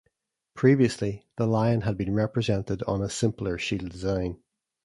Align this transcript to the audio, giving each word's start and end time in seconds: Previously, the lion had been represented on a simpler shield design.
Previously, 0.55 1.27
the 1.37 1.45
lion 1.45 1.81
had 1.81 1.95
been 1.95 2.15
represented 2.15 2.81
on 2.87 3.03
a 3.03 3.07
simpler 3.07 3.59
shield 3.59 3.91
design. 3.91 4.39